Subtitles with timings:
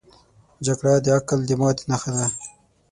[0.65, 2.25] جګړه د عقل د ماتې نښه ده